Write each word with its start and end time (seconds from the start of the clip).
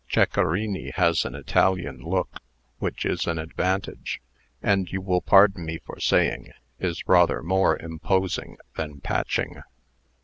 Ceccarini 0.09 0.91
has 0.95 1.25
an 1.25 1.35
Italian 1.35 1.99
look, 1.99 2.39
which 2.79 3.05
is 3.05 3.27
an 3.27 3.37
advantage; 3.37 4.19
and, 4.59 4.91
you 4.91 4.99
will 4.99 5.21
pardon 5.21 5.63
me 5.63 5.77
for 5.77 5.99
saying, 5.99 6.51
is 6.79 7.07
rather 7.07 7.43
more 7.43 7.77
imposing 7.77 8.57
than 8.75 8.99
Patching." 8.99 9.61